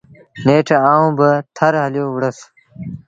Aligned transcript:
نيٺ 0.45 0.67
آئوٚݩ 0.91 1.15
با 1.17 1.29
ٿر 1.55 1.73
هليو 1.83 2.05
وُهڙس۔ 2.13 2.37